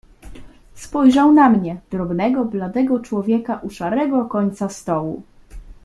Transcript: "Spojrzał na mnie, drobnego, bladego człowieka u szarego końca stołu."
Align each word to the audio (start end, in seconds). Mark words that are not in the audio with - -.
"Spojrzał 0.75 1.31
na 1.31 1.49
mnie, 1.49 1.77
drobnego, 1.91 2.45
bladego 2.45 2.99
człowieka 2.99 3.55
u 3.63 3.69
szarego 3.69 4.25
końca 4.25 4.69
stołu." 4.69 5.23